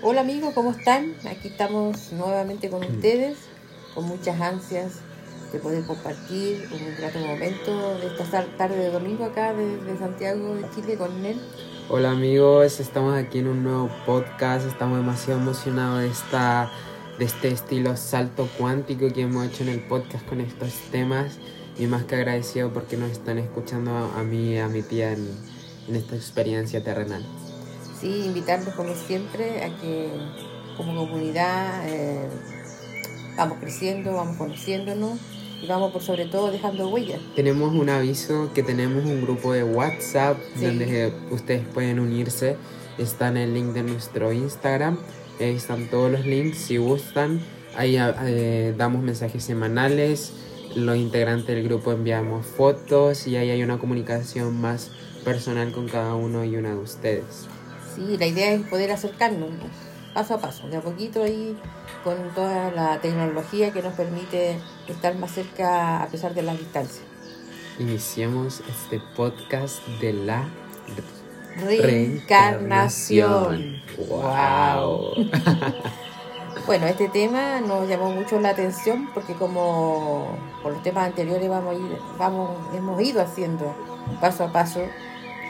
[0.00, 1.12] Hola amigos, ¿cómo están?
[1.28, 3.36] Aquí estamos nuevamente con ustedes,
[3.96, 5.00] con muchas ansias
[5.52, 10.70] de poder compartir un grato momento de esta tarde de domingo acá desde Santiago de
[10.70, 11.40] Chile con él.
[11.88, 16.70] Hola amigos, estamos aquí en un nuevo podcast, estamos demasiado emocionados de esta
[17.18, 21.38] de este estilo salto cuántico que hemos hecho en el podcast con estos temas
[21.76, 25.28] y más que agradecido porque nos están escuchando a mí y a mi tía en,
[25.88, 27.24] en esta experiencia terrenal.
[28.00, 30.08] Sí, invitarlos como siempre a que
[30.76, 32.28] como comunidad eh,
[33.36, 35.18] vamos creciendo, vamos conociéndonos
[35.60, 37.20] y vamos por sobre todo dejando huellas.
[37.34, 42.56] Tenemos un aviso que tenemos un grupo de WhatsApp donde ustedes pueden unirse.
[42.98, 44.98] Está en el link de nuestro Instagram.
[45.40, 47.40] Ahí están todos los links si gustan.
[47.76, 50.32] Ahí eh, damos mensajes semanales.
[50.76, 54.92] Los integrantes del grupo enviamos fotos y ahí hay una comunicación más
[55.24, 57.48] personal con cada uno y una de ustedes.
[57.98, 59.50] Sí, la idea es poder acercarnos
[60.14, 61.56] paso a paso, de a poquito ahí
[62.04, 67.02] con toda la tecnología que nos permite estar más cerca a pesar de las distancias.
[67.78, 70.48] Iniciamos este podcast de la
[71.56, 73.82] reencarnación.
[74.08, 75.14] ¡Wow!
[76.66, 81.74] bueno, este tema nos llamó mucho la atención porque como por los temas anteriores vamos,
[81.74, 83.74] a ir, vamos hemos ido haciendo
[84.20, 84.82] paso a paso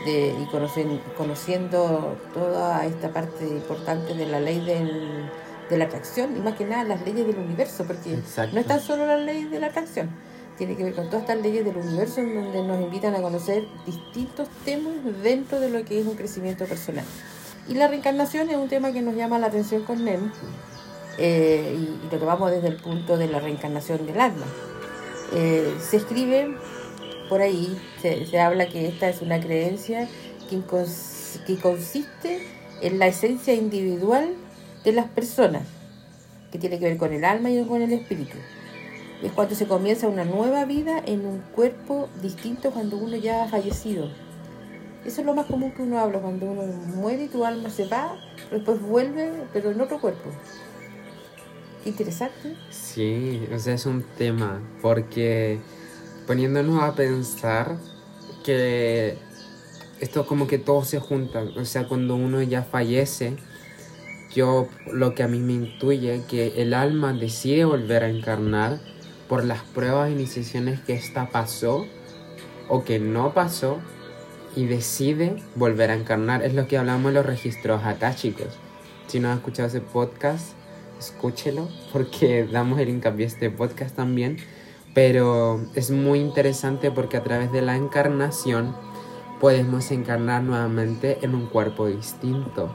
[0.05, 5.31] de, y conociendo, conociendo toda esta parte importante de la ley del,
[5.69, 8.19] de la atracción y más que nada las leyes del universo, porque
[8.53, 10.11] no es tan solo la ley de la atracción,
[10.57, 13.67] tiene que ver con todas estas leyes del universo en donde nos invitan a conocer
[13.87, 17.05] distintos temas dentro de lo que es un crecimiento personal.
[17.69, 20.33] Y la reencarnación es un tema que nos llama la atención con NEM
[21.19, 24.47] eh, y, lo tomamos desde el punto de la reencarnación del alma.
[25.35, 26.57] Eh, se escribe
[27.29, 30.09] por ahí se, habla que esta es una creencia
[30.49, 30.61] que,
[31.47, 32.43] que consiste
[32.81, 34.35] en la esencia individual
[34.85, 35.63] de las personas,
[36.51, 38.39] que tiene que ver con el alma y con el espíritu.
[39.23, 43.49] Es cuando se comienza una nueva vida en un cuerpo distinto cuando uno ya ha
[43.49, 44.09] fallecido.
[45.05, 47.87] Eso es lo más común que uno habla, cuando uno muere y tu alma se
[47.87, 48.17] va,
[48.51, 50.31] después vuelve, pero en otro cuerpo.
[51.85, 52.55] Interesante.
[52.71, 55.59] Sí, o sea, es un tema, porque
[56.29, 57.79] poniéndonos a pensar
[58.45, 59.17] que
[59.99, 63.37] esto como que todo se junta, o sea, cuando uno ya fallece,
[64.35, 68.79] yo lo que a mí me intuye que el alma decide volver a encarnar
[69.27, 71.87] por las pruebas e iniciaciones que esta pasó
[72.69, 73.79] o que no pasó
[74.55, 76.45] y decide volver a encarnar.
[76.45, 78.59] Es lo que hablamos en los registros acá, chicos.
[79.07, 80.53] Si no has escuchado ese podcast,
[80.99, 84.37] escúchelo porque damos el hincapié a este podcast también
[84.95, 88.75] pero es muy interesante porque a través de la encarnación
[89.41, 92.75] podemos encarnar nuevamente en un cuerpo distinto.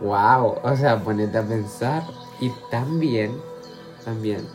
[0.00, 0.56] ¡Wow!
[0.62, 2.02] O sea, ponete a pensar.
[2.40, 3.32] Y también,
[4.04, 4.46] también,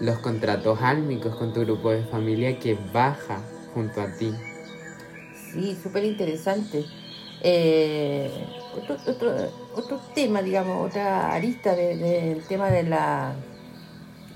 [0.00, 3.40] los contratos álmicos con tu grupo de familia que baja
[3.74, 4.32] junto a ti.
[5.52, 6.84] Sí, súper interesante.
[7.42, 8.30] Eh,
[9.76, 13.34] otro, tema, digamos, otra arista del tema de la,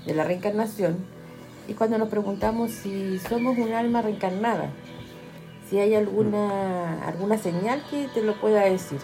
[0.05, 1.18] de la reencarnación
[1.69, 4.71] y cuando nos preguntamos si somos un alma reencarnada,
[5.69, 8.97] si hay alguna, alguna señal que te lo pueda decir.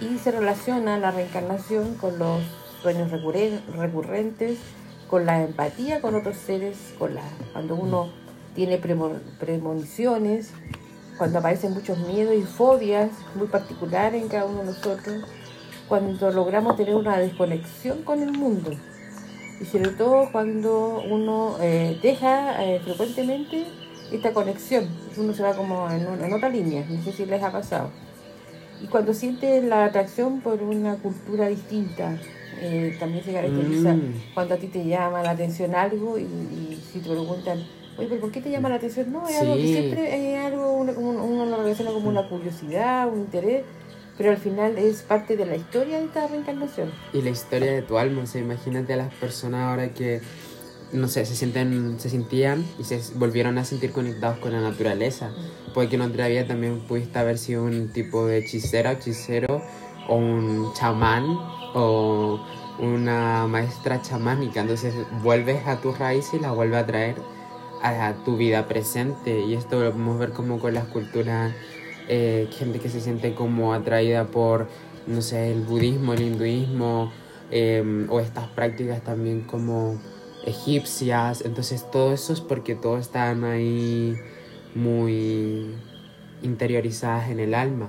[0.00, 2.40] Y se relaciona la reencarnación con los
[2.82, 4.58] sueños recurrentes,
[5.08, 8.10] con la empatía con otros seres, con la, cuando uno
[8.56, 8.78] tiene
[9.38, 10.50] premoniciones,
[11.18, 15.24] cuando aparecen muchos miedos y fobias muy particulares en cada uno de nosotros,
[15.88, 18.72] cuando logramos tener una desconexión con el mundo
[19.62, 23.64] y sobre todo cuando uno eh, deja eh, frecuentemente
[24.10, 27.90] esta conexión, uno se va como en, otra línea, no sé si les ha pasado.
[28.82, 32.18] Y cuando siente la atracción por una cultura distinta,
[32.60, 34.34] eh, también se caracteriza mm.
[34.34, 36.26] cuando a ti te llama la atención algo y,
[36.92, 37.64] si te preguntan,
[37.96, 39.12] oye, ¿pero por qué te llama la atención?
[39.12, 43.20] No, es algo que siempre es algo, uno, uno lo relaciona como una curiosidad, un
[43.20, 43.64] interés,
[44.16, 46.90] pero al final es parte de la historia de esta reencarnación.
[47.12, 50.20] Y la historia de tu alma, o sea, imagínate a las personas ahora que,
[50.92, 55.30] no sé, se sienten, se sentían y se volvieron a sentir conectados con la naturaleza.
[55.74, 59.62] Puede que en otra vida también pudiste haber sido un tipo de hechicera, hechicero,
[60.08, 61.24] o un chamán,
[61.74, 62.44] o
[62.78, 64.60] una maestra chamánica.
[64.60, 67.16] Entonces vuelves a tu raíz y la vuelves a traer
[67.82, 69.40] a tu vida presente.
[69.40, 71.54] Y esto lo podemos ver como con las culturas
[72.08, 74.68] eh, gente que se siente como atraída por,
[75.06, 77.12] no sé, el budismo, el hinduismo,
[77.50, 79.98] em, o estas prácticas también como
[80.44, 81.42] egipcias.
[81.44, 84.16] Entonces todo eso es porque todos están ahí
[84.74, 85.74] muy
[86.42, 87.88] interiorizadas en el alma.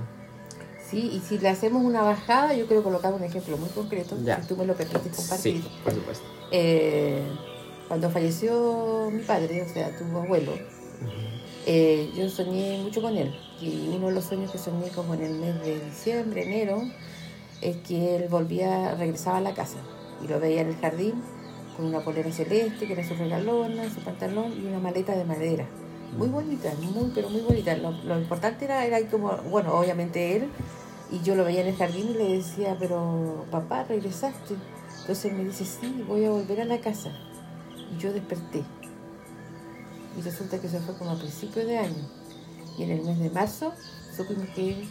[0.89, 4.39] Sí, y si le hacemos una bajada, yo quiero colocar un ejemplo muy concreto, Ya.
[4.41, 5.61] si tú me lo permites compartir.
[5.63, 6.23] Sí, por supuesto.
[6.51, 7.23] Eh,
[7.87, 10.51] cuando falleció mi padre, o sea, tu abuelo,
[11.65, 13.33] eh, yo soñé mucho con él.
[13.61, 16.81] Y uno de los sueños que soñé como en el mes de diciembre, enero,
[17.61, 19.77] es que él volvía, regresaba a la casa.
[20.23, 21.21] Y lo veía en el jardín
[21.75, 25.65] con una polera celeste, que era su regalona, su pantalón y una maleta de madera.
[26.17, 27.75] Muy bonita, muy, pero muy bonita.
[27.77, 30.49] Lo, lo importante era, era como, bueno, obviamente él,
[31.11, 34.55] y yo lo veía en el jardín y le decía, pero papá, regresaste.
[35.01, 37.11] Entonces él me dice, sí, voy a volver a la casa.
[37.93, 38.63] Y yo desperté.
[40.17, 42.22] Y resulta que eso fue como a principios de año.
[42.77, 43.73] Y en el mes de marzo
[44.15, 44.87] supimos que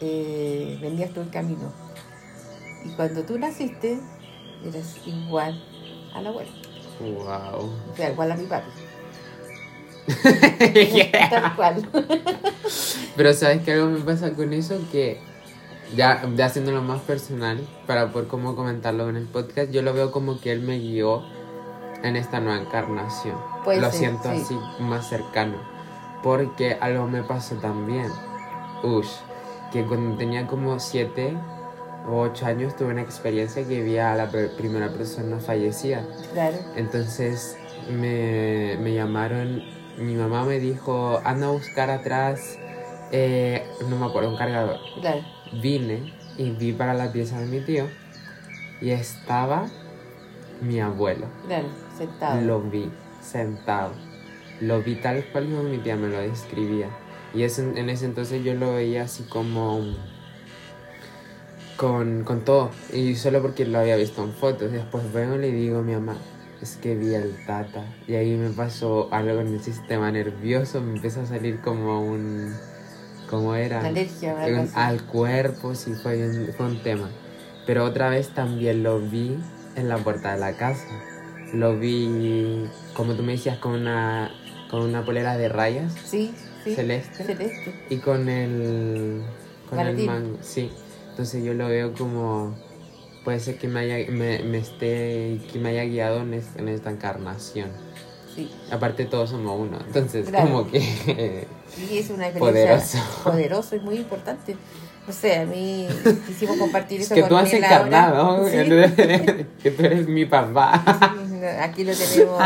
[0.00, 1.72] eh, venías tú en camino.
[2.84, 3.98] Y cuando tú naciste,
[4.64, 5.62] eras igual
[6.14, 6.50] a la abuela.
[7.00, 7.70] Wow.
[7.92, 8.70] O sea, igual a mi papi.
[11.30, 11.88] Tal cual.
[13.16, 14.78] Pero ¿sabes qué algo me pasa con eso?
[14.92, 15.20] Que
[15.94, 20.12] ya, ya haciéndolo más personal, para poder como comentarlo en el podcast, yo lo veo
[20.12, 21.24] como que él me guió
[22.02, 23.36] en esta nueva encarnación.
[23.66, 24.42] Lo siento sí.
[24.42, 25.75] así más cercano.
[26.22, 28.10] Porque algo me pasó también.
[28.82, 29.10] Ush,
[29.72, 31.36] que cuando tenía como 7
[32.08, 36.04] o 8 años tuve una experiencia que vi a la primera persona fallecida.
[36.32, 36.56] Claro.
[36.76, 37.56] Entonces
[37.90, 39.62] me, me llamaron,
[39.98, 42.58] mi mamá me dijo, anda a buscar atrás,
[43.12, 44.78] eh, no me acuerdo, un cargador.
[45.00, 45.22] Claro.
[45.52, 47.86] Vine y vi para la pieza de mi tío
[48.80, 49.66] y estaba
[50.60, 51.26] mi abuelo.
[51.46, 51.68] Claro.
[51.96, 52.40] Sentado.
[52.42, 52.90] Lo vi
[53.20, 53.92] sentado.
[54.60, 56.88] Lo vi tal cual como mi tía me lo describía.
[57.34, 59.80] Y ese- en ese entonces yo lo veía así como
[61.76, 62.70] con, con todo.
[62.92, 64.72] Y solo porque lo había visto en fotos.
[64.72, 66.16] Después vengo y le digo a mi mamá,
[66.62, 67.84] es que vi al tata.
[68.08, 70.80] Y ahí me pasó algo en el sistema nervioso.
[70.80, 72.54] Me empezó a salir como un...
[73.28, 73.80] ¿Cómo era?
[74.40, 77.10] Alergia Un- al cuerpo, sí, fue un, fue un tema.
[77.66, 79.36] Pero otra vez también lo vi
[79.74, 80.86] en la puerta de la casa.
[81.52, 84.30] Lo vi, como tú me decías, con una,
[84.70, 86.32] con una polera de rayas Sí,
[86.64, 86.74] sí.
[86.74, 87.74] celeste Celeste.
[87.90, 89.22] y con el,
[89.70, 90.38] con el mango.
[90.42, 90.70] Sí,
[91.10, 92.54] entonces yo lo veo como,
[93.24, 96.68] puede ser que me haya, me, me esté, que me haya guiado en, es- en
[96.68, 97.70] esta encarnación.
[98.34, 98.50] Sí.
[98.70, 100.46] Aparte todos somos uno, entonces Claro.
[100.46, 101.46] como que...
[101.90, 103.22] Y es una experiencia Poderoso.
[103.24, 104.56] poderoso y muy importante.
[105.06, 105.86] No sé, a mí
[106.26, 108.56] quisimos compartir Es eso que con tú has encarnado, Sí.
[109.62, 111.14] que tú eres mi papá.
[111.62, 112.40] Aquí lo tenemos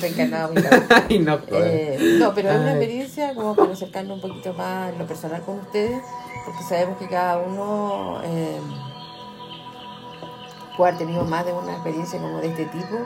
[0.00, 0.52] reencarnado.
[0.54, 1.04] mi papá.
[1.08, 1.38] Ay, no.
[1.50, 5.42] Eh, no, pero es una experiencia como para acercarnos un poquito más en lo personal
[5.42, 6.00] con ustedes,
[6.44, 8.58] porque sabemos que cada uno eh,
[10.76, 12.96] puede haber tenido más de una experiencia como de este tipo,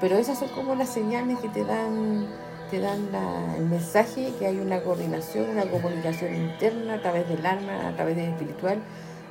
[0.00, 2.26] pero esas son como las señales que te dan
[2.70, 7.44] te dan la- el mensaje que hay una coordinación, una comunicación interna a través del
[7.44, 8.78] alma, a través del espiritual,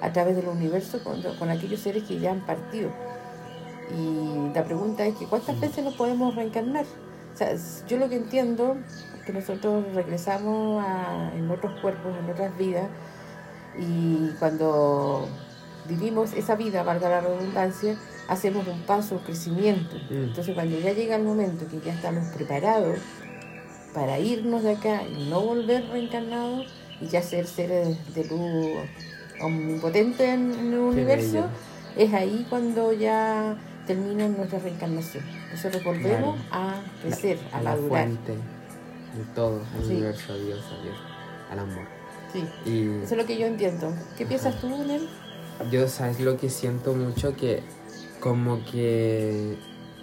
[0.02, 2.90] a través del universo con, con aquellos seres que ya han partido.
[3.96, 6.86] Y la pregunta es que ¿cuántas veces nos podemos reencarnar?
[7.34, 7.56] O sea,
[7.88, 8.78] yo lo que entiendo
[9.18, 12.88] es que nosotros regresamos a- en otros cuerpos, en otras vidas,
[13.78, 15.28] y cuando
[15.88, 17.98] vivimos esa vida, valga la redundancia,
[18.28, 19.96] hacemos un paso, un crecimiento.
[20.10, 20.24] Mm.
[20.24, 23.00] Entonces cuando ya llega el momento que ya estamos preparados
[23.94, 26.68] para irnos de acá y no volver reencarnados
[27.02, 28.88] y ya ser seres de luz
[29.42, 31.46] omnipotentes en, el universo,
[31.96, 33.58] es ahí cuando ya
[33.90, 35.24] termina nuestra reencarnación.
[35.52, 37.90] Nosotros volvemos a crecer, a, a la madurar.
[38.06, 39.92] fuente de todo, al Sí.
[39.94, 40.96] universo, a Dios, a Dios,
[41.52, 41.86] al amor.
[42.32, 43.92] Sí, Y eso es lo que yo entiendo.
[44.16, 45.08] ¿Qué piensas tú, Nel?
[45.72, 47.36] yo, ¿sabes lo que siento mucho?
[47.36, 47.64] Que
[48.20, 49.58] como que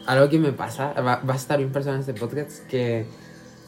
[0.06, 3.06] algo que me pasa, va, va a estar bien personal este podcast, que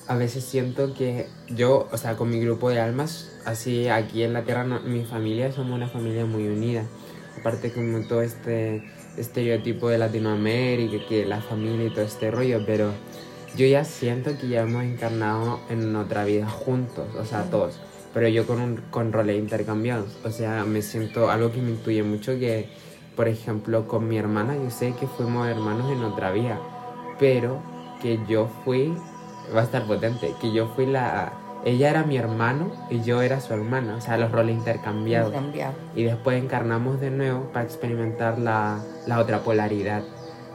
[0.08, 4.32] a veces siento que yo, o sea, con mi grupo de almas, así aquí en
[4.32, 6.82] la Tierra, no- mi familia, somos una familia muy unida.
[7.38, 8.82] Aparte como todo este
[9.18, 12.92] estereotipo de Latinoamérica, que la familia y todo este rollo, pero
[13.56, 17.80] yo ya siento que ya hemos encarnado en otra vida juntos, o sea, todos,
[18.14, 22.02] pero yo con, un, con roles intercambiados, o sea, me siento algo que me intuye
[22.02, 22.68] mucho que,
[23.16, 26.58] por ejemplo, con mi hermana, yo sé que fuimos hermanos en otra vida,
[27.18, 27.60] pero
[28.00, 28.94] que yo fui,
[29.54, 31.32] va a estar potente, que yo fui la...
[31.68, 35.74] Ella era mi hermano y yo era su hermana, o sea, los roles intercambiados Cambiado.
[35.94, 40.02] y después encarnamos de nuevo para experimentar la, la otra polaridad.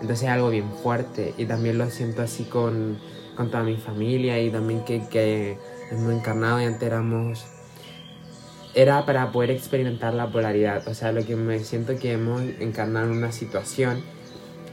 [0.02, 2.98] Entonces es algo bien fuerte y también lo siento así con,
[3.38, 5.60] con toda mi familia y también que, que
[5.92, 7.46] hemos encarnado y antes éramos...
[8.74, 13.06] Era para poder experimentar la polaridad, o sea, lo que me siento que hemos encarnado
[13.06, 14.02] en una situación,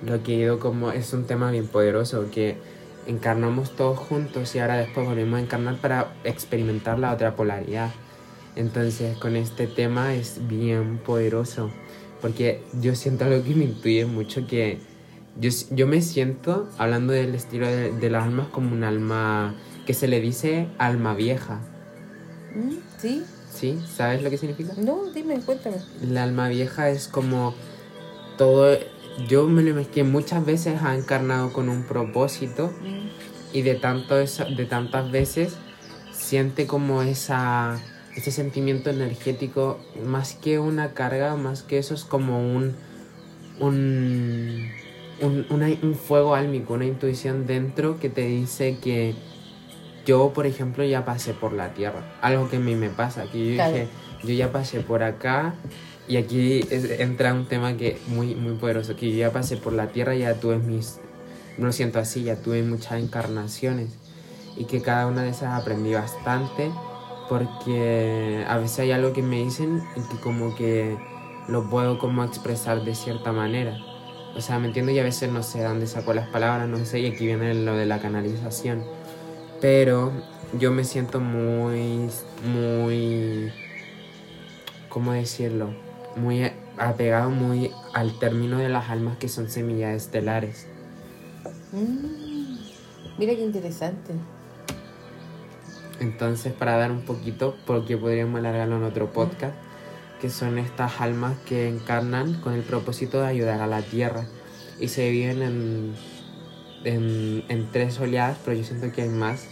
[0.07, 2.57] lo que he ido como es un tema bien poderoso, que
[3.07, 7.91] encarnamos todos juntos y ahora después volvemos a encarnar para experimentar la otra polaridad.
[8.57, 11.71] Entonces con este tema es bien poderoso,
[12.21, 14.79] porque yo siento algo que me intuye mucho que
[15.39, 19.55] yo, yo me siento, hablando del estilo de, de las almas, como un alma
[19.87, 21.61] que se le dice alma vieja.
[22.55, 22.75] ¿Mm?
[22.99, 23.25] ¿Sí?
[23.53, 23.79] ¿Sí?
[23.87, 24.75] ¿Sabes lo que significa?
[24.77, 25.77] No, dime, cuéntame.
[26.03, 27.55] La alma vieja es como
[28.37, 28.77] todo...
[29.29, 33.09] Yo me lo imagino que muchas veces ha encarnado con un propósito Mm.
[33.57, 35.57] y de, tanto esa- de tantas veces
[36.13, 37.79] siente como esa,
[38.17, 42.75] ese sentimiento energético, más que una carga, más que eso es como un,
[43.59, 44.71] un,
[45.21, 49.15] un, una- un fuego álmico, una intuición dentro que te dice que
[50.07, 52.03] yo, por ejemplo, ya pasé por la tierra.
[52.23, 53.73] Algo que a mí me pasa, que yo Claro.
[53.73, 53.89] dije,
[54.25, 55.55] yo ya pasé por acá.
[56.11, 59.93] Y aquí entra un tema que muy, muy poderoso, que yo ya pasé por la
[59.93, 60.99] tierra, ya tuve mis,
[61.57, 63.91] no lo siento así, ya tuve muchas encarnaciones
[64.57, 66.73] y que cada una de esas aprendí bastante
[67.29, 70.99] porque a veces hay algo que me dicen y que como que
[71.47, 73.79] lo puedo como expresar de cierta manera.
[74.35, 76.85] O sea, me entiendo y a veces no sé de dónde saco las palabras, no
[76.85, 78.83] sé, y aquí viene lo de la canalización.
[79.61, 80.11] Pero
[80.59, 82.11] yo me siento muy,
[82.53, 83.53] muy,
[84.89, 85.89] ¿cómo decirlo?
[86.17, 90.67] Muy apegado muy al término de las almas que son semillas estelares.
[91.73, 92.57] Mm.
[93.19, 94.13] Mira qué interesante.
[96.01, 99.55] Entonces, para dar un poquito, porque podríamos alargarlo en otro podcast,
[100.21, 104.25] que son estas almas que encarnan con el propósito de ayudar a la tierra
[104.81, 105.95] y se dividen en,
[106.85, 109.47] en, en tres oleadas, pero yo siento que hay más,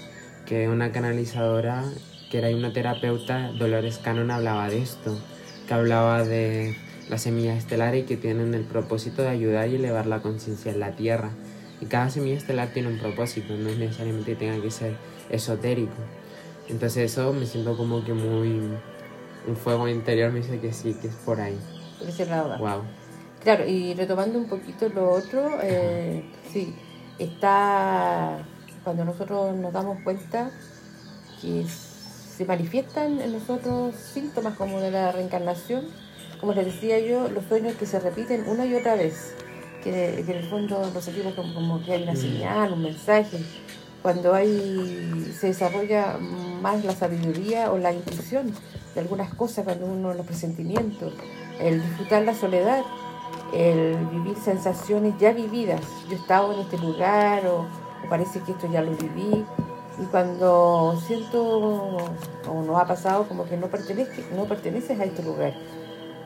[0.46, 1.84] que una canalizadora,
[2.30, 5.18] que era una terapeuta, Dolores Cannon, hablaba de esto,
[5.68, 6.74] que hablaba de
[7.10, 10.80] las semillas estelares y que tienen el propósito de ayudar y elevar la conciencia en
[10.80, 11.30] la tierra.
[11.80, 14.96] Y cada semilla estelar tiene un propósito, no es necesariamente que tenga que ser
[15.30, 15.92] esotérico.
[16.68, 18.60] Entonces eso me siento como que muy...
[19.46, 21.58] Un fuego interior me dice que sí, que es por ahí.
[21.98, 22.58] Por ese lado.
[22.58, 22.82] Wow.
[23.42, 26.74] Claro, y retomando un poquito lo otro, eh, sí,
[27.18, 28.44] está
[28.84, 30.50] cuando nosotros nos damos cuenta
[31.40, 31.60] que
[32.38, 35.86] se manifiestan en nosotros síntomas como de la reencarnación,
[36.40, 39.34] como les decía yo, los sueños que se repiten una y otra vez,
[39.82, 42.16] que, que en el fondo lo sentimos como, como que hay una Mm.
[42.16, 43.38] señal, un mensaje,
[44.02, 48.54] cuando hay se desarrolla más la sabiduría o la intuición
[48.94, 51.12] de algunas cosas, cuando uno los presentimientos,
[51.58, 52.84] el disfrutar la soledad,
[53.52, 55.80] el vivir sensaciones ya vividas.
[56.08, 57.62] Yo he estado en este lugar o,
[58.04, 59.44] o parece que esto ya lo viví.
[60.00, 61.42] Y cuando siento
[62.48, 65.54] o nos ha pasado como que no perteneces, no perteneces a este lugar.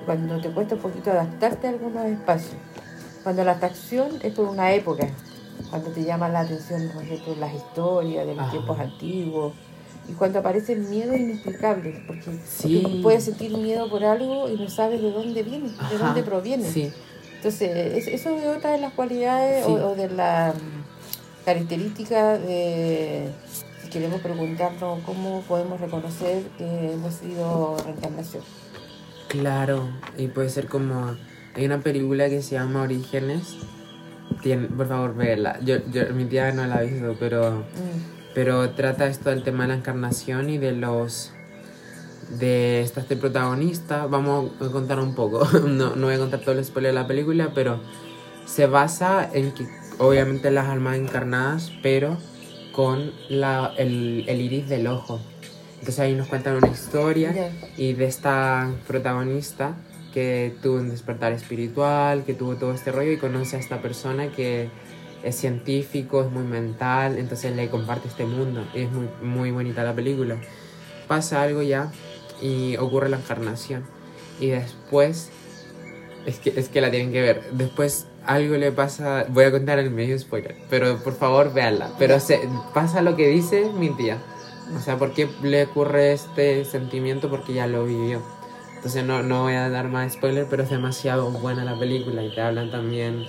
[0.04, 2.56] Cuando te cuesta un poquito adaptarte a algunos espacios.
[3.22, 5.08] Cuando la atracción es por una época.
[5.70, 8.50] Cuando te llama la atención, por ejemplo, las historias de los Ajá.
[8.50, 9.54] tiempos antiguos.
[10.08, 12.00] Y cuando aparecen miedos inexplicables.
[12.06, 13.00] Porque Sí.
[13.02, 16.68] puedes sentir miedo por algo y no sabes de dónde viene, de dónde proviene.
[16.68, 16.92] Sí.
[17.36, 19.72] Entonces, es- eso es otra de las cualidades Sí.
[19.72, 20.52] o, o de la
[21.44, 23.28] característica de,
[23.92, 28.42] queremos preguntarnos cómo podemos reconocer que hemos sido reencarnación.
[29.28, 31.16] Claro, y puede ser como...
[31.54, 33.56] Hay una película que se llama Orígenes.
[34.42, 35.58] Tien- por favor, véela.
[35.60, 37.60] Yo, yo, mi tía no la ha visto, pero...
[37.60, 41.32] Mm, Pero trata esto del tema de la encarnación y de los...
[42.38, 44.06] De esta este protagonista.
[44.06, 45.46] Vamos a contar un poco.
[45.66, 47.80] No, no voy a contar todo el spoiler de la película, pero
[48.46, 49.66] se basa en que
[49.98, 52.16] obviamente las almas encarnadas, pero
[52.72, 55.20] con la, el, el iris del ojo.
[55.74, 59.76] Entonces ahí nos cuentan una historia y de esta protagonista
[60.12, 64.28] que tuvo un despertar espiritual, que tuvo todo este rollo y conoce a esta persona
[64.28, 64.68] que
[65.22, 68.64] es científico, es muy mental, entonces le comparte este mundo.
[68.74, 70.36] Y es muy, muy bonita la película.
[71.08, 71.90] Pasa algo ya
[72.40, 73.84] y ocurre la encarnación.
[74.40, 75.30] Y después,
[76.26, 77.42] es que, es que la tienen que ver.
[77.52, 81.90] Después algo le pasa, voy a contar el medio spoiler, pero por favor véanla.
[81.98, 82.40] Pero se,
[82.74, 84.18] pasa lo que dice mi tía.
[84.76, 87.28] O sea, ¿por qué le ocurre este sentimiento?
[87.28, 88.22] Porque ya lo vivió.
[88.76, 92.34] Entonces no, no voy a dar más spoiler, pero es demasiado buena la película y
[92.34, 93.26] te hablan también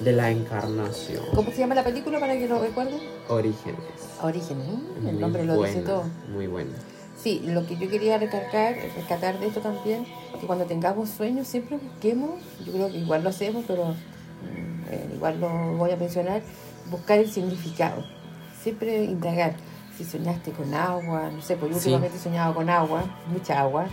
[0.00, 1.22] de la encarnación.
[1.34, 3.00] ¿Cómo se llama la película para que lo recuerden?
[3.28, 3.80] Orígenes.
[4.22, 5.08] Orígenes, ¿eh?
[5.08, 6.04] el nombre lo dice buena, todo.
[6.32, 6.72] Muy buena.
[7.20, 10.06] Sí, lo que yo quería recalcar, rescatar de esto también,
[10.40, 13.94] que cuando tengamos sueños siempre busquemos, yo creo que igual lo hacemos, pero
[14.90, 16.42] eh, igual lo voy a mencionar,
[16.90, 18.04] buscar el significado.
[18.62, 19.54] Siempre indagar.
[19.96, 21.88] Si soñaste con agua, no sé, pues yo Sí.
[21.88, 23.86] últimamente he soñado con agua, mucha agua.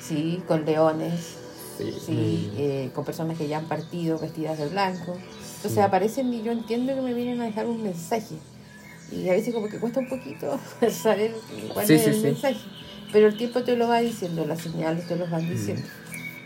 [0.00, 1.36] Sí, con leones,
[1.76, 1.92] Sí.
[2.04, 2.56] sí, Mm.
[2.58, 5.12] eh, con personas que ya han partido vestidas de blanco.
[5.56, 5.80] Entonces Sí.
[5.80, 8.36] aparecen y yo entiendo que me vienen a dejar un mensaje.
[9.10, 10.58] Y a veces como que cuesta un poquito
[10.90, 11.34] saber
[11.72, 12.58] cuál es el mensaje.
[13.12, 15.82] pero el tiempo te lo va diciendo, las señales te lo van diciendo.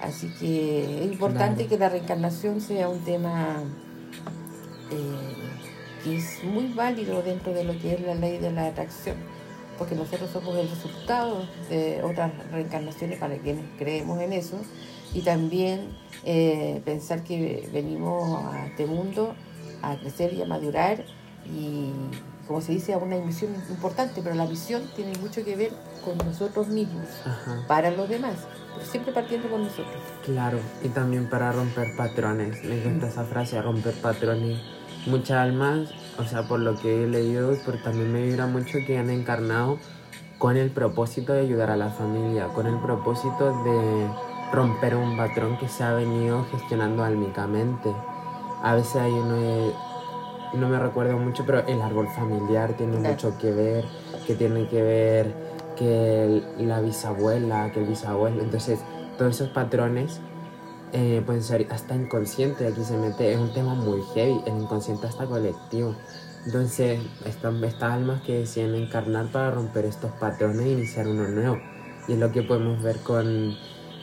[0.03, 3.63] Así que es importante que la reencarnación sea un tema
[4.91, 5.35] eh,
[6.03, 9.17] que es muy válido dentro de lo que es la ley de la atracción,
[9.79, 14.57] porque nosotros somos el resultado de otras reencarnaciones para quienes creemos en eso,
[15.15, 19.35] y también eh, pensar que venimos a este mundo
[19.83, 21.05] a crecer y a madurar
[21.47, 21.91] y
[22.47, 25.71] como se dice, a una misión importante, pero la misión tiene mucho que ver
[26.05, 27.07] con nosotros mismos,
[27.69, 28.35] para los demás,
[28.75, 30.03] pero siempre partiendo con nosotros.
[30.25, 32.63] Claro, y también para romper patrones.
[32.65, 34.61] Me encanta esa frase, romper patrones.
[35.07, 38.99] Muchas almas, o sea, por lo que he leído, pero también me vibra mucho que
[38.99, 39.79] han encarnado
[40.39, 44.09] con el propósito de ayudar a la familia, con el propósito de
[44.53, 47.93] romper un patrón que se ha venido gestionando álmicamente.
[48.63, 49.73] A veces hay uno,
[50.55, 53.85] no me recuerdo mucho, pero el árbol familiar tiene mucho que ver,
[54.27, 55.52] que tiene que ver
[55.83, 58.79] que la bisabuela, que el bisabuelo, entonces
[59.19, 60.21] todos esos patrones
[60.93, 65.07] eh, pueden ser hasta inconsciente, aquí se mete, es un tema muy heavy, el inconsciente
[65.07, 65.97] hasta colectivo.
[66.45, 71.59] Entonces, están estas almas que deciden encarnar para romper estos patrones e iniciar uno nuevo.
[72.09, 73.57] Y es lo que podemos ver con,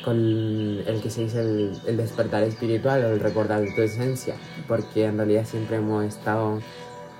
[0.05, 4.35] con el que se dice el, el despertar espiritual o el recordar tu esencia,
[4.67, 6.59] porque en realidad siempre hemos estado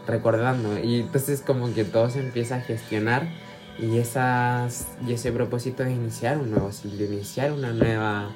[0.07, 0.79] recordando.
[0.79, 3.27] Y entonces como que todo se empieza a gestionar
[3.81, 8.29] y, esas, y ese propósito es iniciar un nuevo ciclo, iniciar una nueva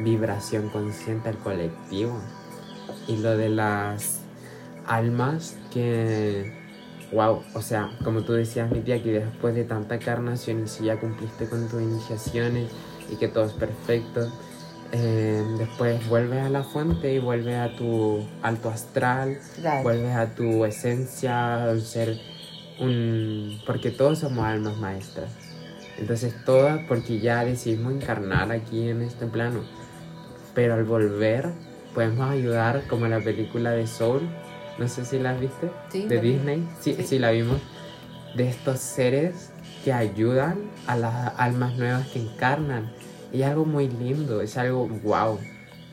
[0.00, 2.18] vibración consciente al colectivo.
[3.06, 4.20] Y lo de las
[4.86, 6.52] almas que,
[7.12, 10.84] wow, o sea, como tú decías, mi tía, que después de tanta encarnación y si
[10.84, 12.70] ya cumpliste con tus iniciaciones
[13.10, 14.30] y que todo es perfecto,
[14.92, 19.38] eh, después vuelves a la fuente y vuelves a tu alto astral,
[19.84, 22.18] vuelves a tu esencia, al ser
[22.80, 23.60] un...
[23.66, 25.30] porque todos somos almas maestras.
[25.98, 29.60] Entonces todas, porque ya decidimos encarnar aquí en este plano.
[30.54, 31.50] Pero al volver
[31.94, 34.22] podemos ayudar como la película de Soul,
[34.78, 37.58] no sé si la viste, de Disney, sí, sí, la vimos,
[38.34, 39.50] de estos seres
[39.84, 42.90] que ayudan a las almas nuevas que encarnan.
[43.32, 45.38] Y algo muy lindo, es algo wow,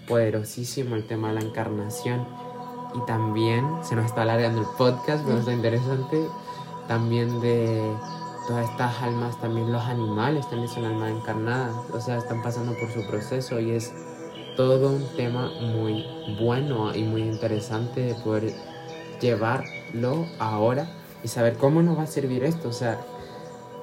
[0.07, 2.25] poderosísimo el tema de la encarnación.
[2.95, 6.17] Y también se nos está alargando el podcast, pero está interesante
[6.87, 7.93] también de
[8.47, 12.91] todas estas almas, también los animales también son almas encarnadas, o sea, están pasando por
[12.91, 13.93] su proceso y es
[14.55, 16.05] todo un tema muy
[16.39, 18.53] bueno y muy interesante de poder
[19.19, 20.89] llevarlo ahora
[21.23, 22.99] y saber cómo nos va a servir esto, o sea,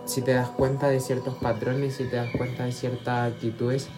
[0.06, 3.88] si te das cuenta de ciertos patrones, si te das cuenta de ciertas actitudes,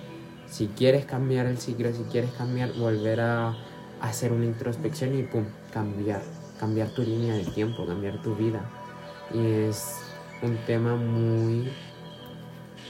[0.49, 3.57] si quieres cambiar el ciclo, si quieres cambiar, volver a
[4.01, 6.23] hacer una introspección y pum, cambiar,
[6.59, 8.61] cambiar tu línea de tiempo, cambiar tu vida.
[9.35, 9.97] Y es
[10.43, 11.71] un tema muy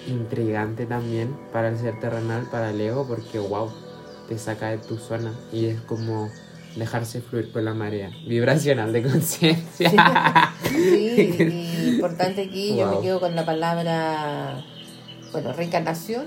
[0.06, 3.70] intrigante también para el ser terrenal, para el ego, porque wow,
[4.28, 6.30] te saca de tu zona y es como
[6.76, 8.10] dejarse fluir por la marea.
[8.26, 9.90] Vibracional de conciencia.
[10.68, 14.64] Sí, importante aquí, yo me quedo con la palabra,
[15.32, 16.26] bueno, reencarnación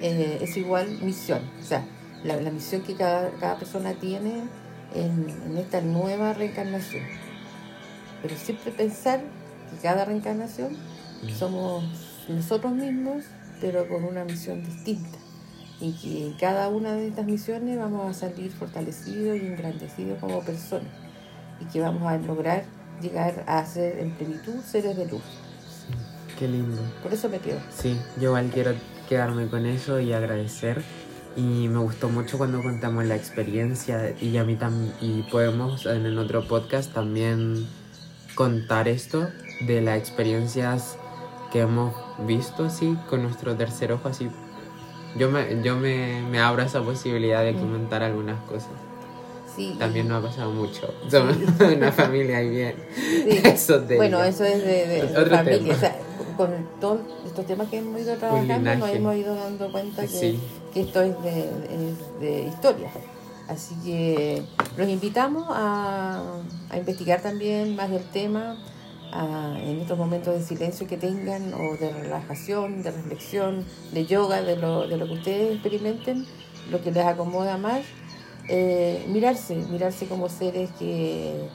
[0.00, 1.84] eh, es igual misión, o sea,
[2.24, 4.44] la, misión que cada, cada persona tiene
[4.94, 7.04] en, en esta nueva reencarnación
[8.22, 9.20] pero siempre pensar
[9.70, 10.76] que cada reencarnación
[11.36, 11.84] somos
[12.28, 13.24] nosotros mismos,
[13.60, 15.18] pero con una misión distinta.
[15.80, 20.40] Y que en cada una de estas misiones vamos a salir fortalecidos y engrandecidos como
[20.40, 20.88] personas.
[21.60, 22.64] Y que vamos a lograr
[23.00, 25.22] llegar a ser en plenitud seres de luz.
[26.38, 26.80] qué lindo.
[27.02, 27.60] Por eso me quedo.
[27.70, 28.72] Sí, yo igual quiero
[29.08, 30.82] quedarme con eso y agradecer.
[31.36, 36.06] Y me gustó mucho cuando contamos la experiencia y a mí también, y podemos en
[36.06, 37.66] el otro podcast también
[38.38, 39.30] contar esto
[39.62, 40.96] de las experiencias
[41.50, 41.92] que hemos
[42.24, 44.28] visto así con nuestro tercer ojo así.
[45.16, 48.70] Yo me, yo me, me abro a esa posibilidad de comentar algunas cosas.
[49.56, 49.74] Sí.
[49.76, 50.94] También no ha pasado mucho.
[51.10, 52.74] Somos una familia y bien.
[53.44, 55.74] Eso de bueno, eso es de, de, familia.
[55.74, 55.96] O sea,
[56.36, 60.38] con todos estos temas que hemos ido trabajando, nos hemos ido dando cuenta que,
[60.72, 61.50] que esto es de,
[62.20, 62.88] de historia.
[63.48, 64.42] Así que
[64.76, 66.22] los invitamos a,
[66.76, 68.56] investigar también más del tema
[69.12, 74.56] en estos momentos de silencio que tengan o de relajación, de reflexión, de yoga, de
[74.56, 76.26] lo, de lo que ustedes experimenten,
[76.70, 77.80] lo que les acomoda más.
[78.50, 81.48] Eh, mirarse, mirarse como seres que,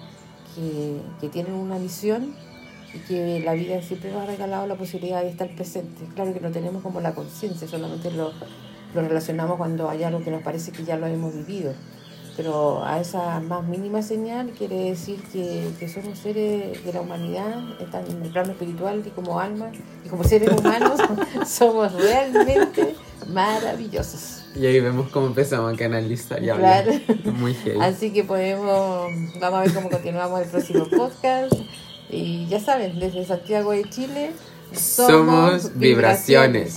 [1.19, 2.35] que, tienen una misión
[2.93, 6.07] y que la vida siempre nos ha regalado la posibilidad de estar presentes.
[6.13, 8.31] Claro que no tenemos como la conciencia, solamente lo,
[8.93, 11.73] lo relacionamos cuando hay algo que nos parece que ya lo hemos vivido.
[12.35, 17.79] pero a esa más mínima señal quiere decir que, que somos seres de la humanidad,
[17.79, 19.71] están en el plano espiritual y como alma,
[20.03, 20.99] y como seres humanos
[21.47, 22.95] somos realmente
[23.27, 24.43] maravillosos.
[24.55, 26.85] Y ahí vemos cómo empezamos a canalizar y hablar.
[26.85, 27.31] Claro.
[27.37, 27.79] Muy heavy.
[27.81, 31.53] Así que podemos, vamos a ver cómo continuamos el próximo podcast.
[32.09, 34.31] Y ya saben, desde Santiago de Chile
[34.73, 36.75] Somos vibraciones.